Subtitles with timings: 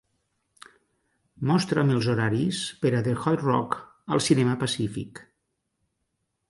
[1.51, 3.79] Mostra'm els horaris per a The Hot Rock
[4.17, 5.25] al cinema Pacífic